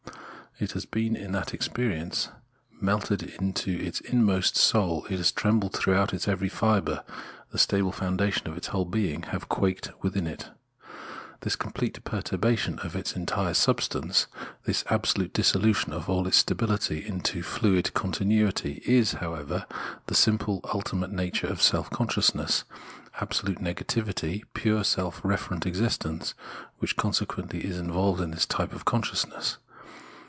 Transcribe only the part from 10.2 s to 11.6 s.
it. This